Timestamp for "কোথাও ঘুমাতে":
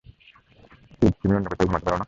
1.51-1.85